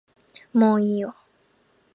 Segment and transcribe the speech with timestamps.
[0.51, 1.15] もういいよ